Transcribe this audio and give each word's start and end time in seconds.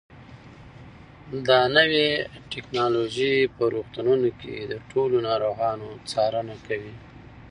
دا 1.47 1.61
نوې 1.77 2.07
ټیکنالوژي 2.51 3.35
په 3.55 3.63
روغتونونو 3.73 4.29
کې 4.41 4.55
د 4.71 4.73
ټولو 4.91 5.15
ناروغانو 5.27 5.89
څارنه 6.09 6.55
کوي. 6.67 6.93